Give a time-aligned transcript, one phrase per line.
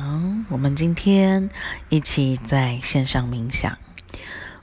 [0.00, 0.04] 好，
[0.48, 1.50] 我们今天
[1.88, 3.78] 一起在线上冥想。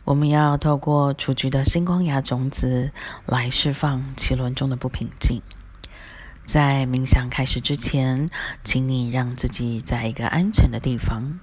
[0.06, 2.94] 我们要透过雏菊的星光芽种子
[3.26, 5.42] 来释放脐轮中的不平静。
[6.46, 8.30] 在冥想开始之前，
[8.64, 11.38] 请你让自己在一个安全的地方。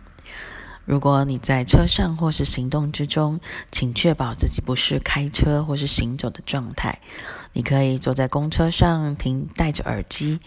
[0.87, 3.41] 如果你在车上或是行动之中，
[3.71, 6.99] 请确保自己不是开车或是行走的状态。
[7.53, 10.41] 你可以坐在公车上，听戴着耳机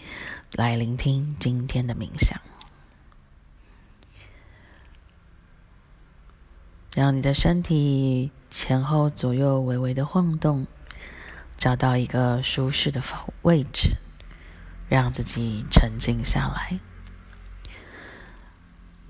[0.50, 2.40] 来聆听今天的冥想，
[6.96, 10.66] 让你的身体前后左右微微的晃动，
[11.54, 13.02] 找到一个舒适的
[13.42, 13.98] 位置，
[14.88, 16.80] 让自己沉静下来。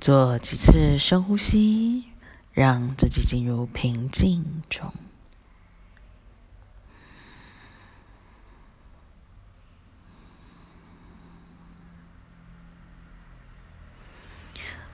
[0.01, 2.07] 做几次深呼吸，
[2.51, 4.93] 让自己进入平静中。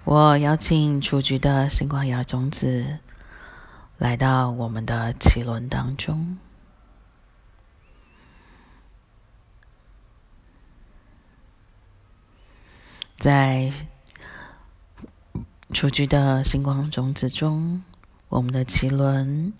[0.04, 2.98] 我邀请雏菊的星光芽种子
[3.98, 6.36] 来到我们的奇轮当中，
[13.16, 13.72] 在。
[15.74, 17.82] 雏菊的星光种子中，
[18.28, 19.54] 我们的奇轮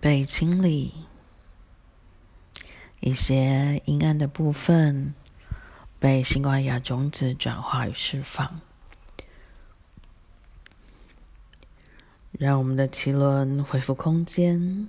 [0.00, 1.07] 被清理，
[3.08, 5.14] 一些阴暗的部分
[5.98, 8.60] 被星光芽种子转化与释放，
[12.32, 14.86] 让我们的脐轮恢复空间。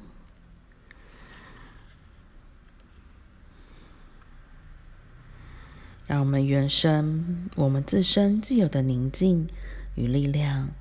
[6.05, 9.47] 让我们原生我们自身既有的宁静
[9.95, 10.71] 与力量，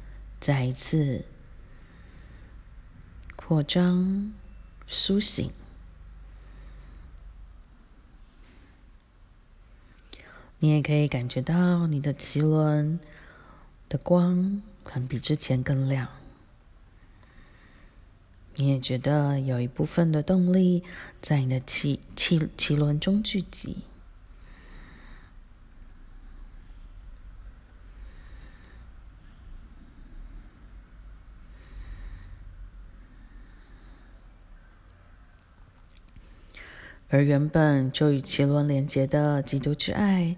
[0.40, 1.24] 再一次
[3.36, 4.32] 扩张、
[4.88, 5.52] 苏醒。
[10.60, 12.98] 你也可以感觉到你的脐轮
[13.88, 16.08] 的光，可能比之前更亮。
[18.56, 20.82] 你也觉得有一部分的动力
[21.22, 23.76] 在你的脐脐脐轮中聚集。
[37.10, 40.36] 而原本就与奇轮连接的基督之爱、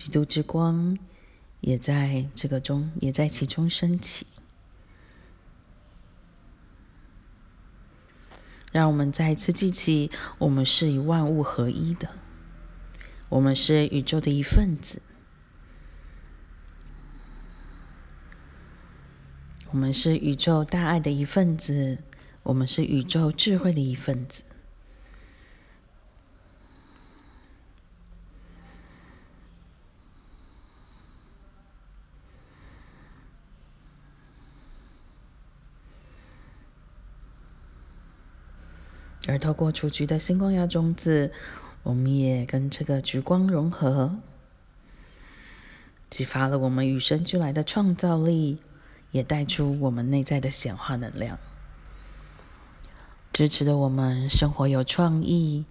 [0.00, 0.96] 基督之光，
[1.60, 4.26] 也在这个中，也在其中升起。
[8.72, 12.08] 让我们再一次记起，我们是与万物合一的，
[13.28, 15.02] 我们是宇宙的一份子，
[19.70, 21.98] 我们是宇宙大爱的一份子，
[22.44, 24.44] 我们是宇宙智慧的一份子。
[39.30, 41.32] 而透过雏菊的星光芽种子，
[41.84, 44.16] 我们也跟这个橘光融合，
[46.10, 48.58] 激发了我们与生俱来的创造力，
[49.12, 51.38] 也带出我们内在的显化能量，
[53.32, 55.64] 支持着我们生活有创意、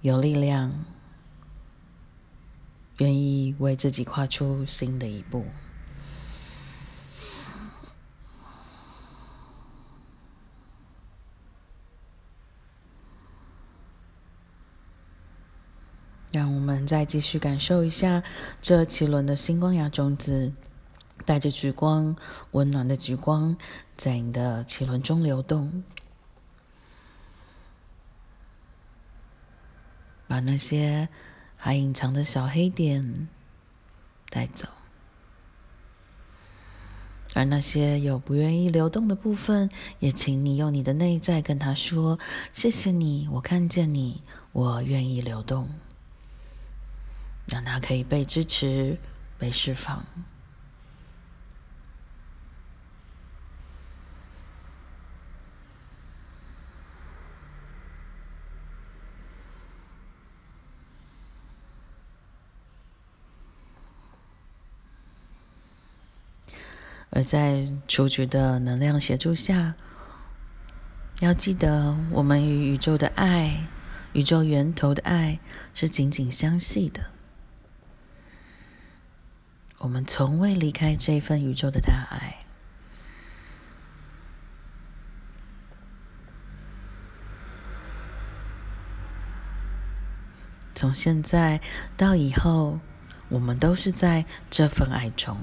[0.00, 0.86] 有力量，
[3.00, 5.44] 愿意为自己跨出新的一步。
[16.32, 18.22] 让我们再继续感受一下
[18.62, 20.52] 这奇轮的星光芽种子，
[21.26, 22.14] 带着橘光，
[22.52, 23.56] 温暖的橘光，
[23.96, 25.82] 在你的奇轮中流动，
[30.28, 31.08] 把那些
[31.56, 33.28] 还隐藏的小黑点
[34.28, 34.68] 带走，
[37.34, 39.68] 而那些有不愿意流动的部分，
[39.98, 42.20] 也请你用你的内在跟他说
[42.54, 44.22] ：“谢谢你，我看见你，
[44.52, 45.68] 我愿意流动。”
[47.50, 48.96] 让它可以被支持、
[49.36, 50.06] 被释放。
[67.12, 69.74] 而在雏菊的能量协助下，
[71.18, 73.66] 要记得，我们与宇宙的爱、
[74.12, 75.40] 宇宙源头的爱
[75.74, 77.10] 是紧紧相系的。
[79.80, 82.44] 我们从未离开这份宇宙的大爱。
[90.74, 91.62] 从现在
[91.96, 92.78] 到以后，
[93.30, 95.38] 我们都是在这份爱中。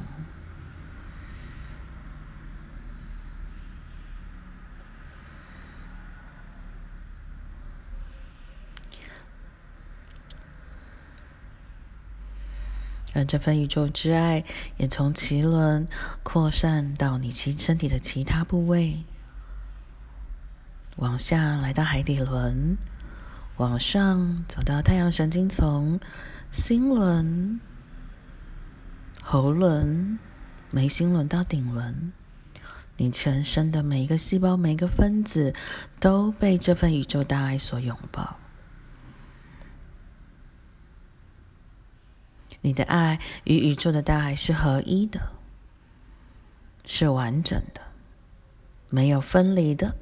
[13.18, 14.44] 让这份宇宙之爱，
[14.78, 15.88] 也从脐轮
[16.22, 19.04] 扩散到你其身体的其他部位，
[20.98, 22.78] 往下来到海底轮，
[23.56, 26.00] 往上走到太阳神经丛、
[26.52, 27.60] 心轮、
[29.24, 30.20] 喉轮、
[30.70, 32.14] 眉心轮到顶轮，
[32.98, 35.56] 你全身的每一个细胞、每一个分子，
[36.00, 38.38] 都被这份宇宙大爱所拥抱。
[42.62, 45.32] 你的爱与宇宙的大爱是合一的，
[46.86, 47.82] 是完整的，
[48.90, 49.96] 没有分离的。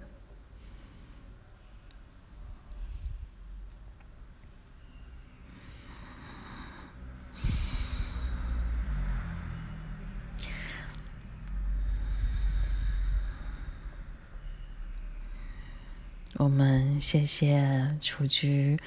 [16.37, 18.77] 我们谢谢雏菊。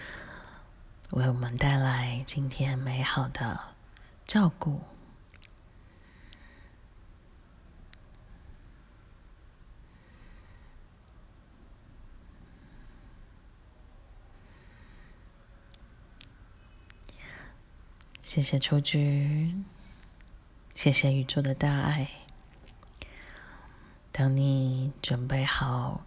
[1.11, 3.59] 为我们带来今天美好的
[4.27, 4.81] 照顾。
[18.21, 19.55] 谢谢雏菊，
[20.75, 22.07] 谢谢宇宙的大爱。
[24.13, 26.05] 当你准备好，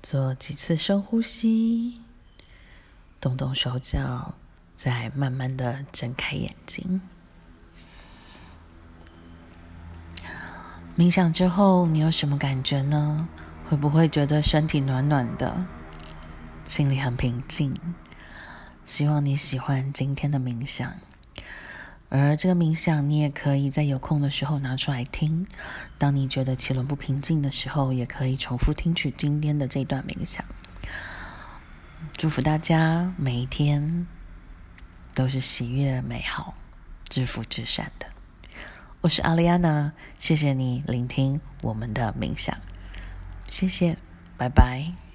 [0.00, 2.00] 做几次深呼吸。
[3.20, 4.34] 动动手脚，
[4.76, 7.02] 再慢慢的睁开眼睛。
[10.96, 13.28] 冥想之后，你有什么感觉呢？
[13.68, 15.64] 会不会觉得身体暖暖的，
[16.66, 17.74] 心里很平静？
[18.84, 20.92] 希望你喜欢今天的冥想。
[22.08, 25.46] 而这个冥想，你也可以在有空的时候拿出来听。
[25.96, 30.44] 当你觉得气轮不平静的时候，也可以重复听取今天的这段冥想。
[32.16, 34.06] 祝福大家每一天
[35.14, 36.54] 都是喜悦、美好、
[37.08, 38.06] 至福、至善的。
[39.00, 42.56] 我是阿丽安娜，谢谢你聆听我们的冥想，
[43.48, 43.96] 谢谢，
[44.36, 45.09] 拜拜。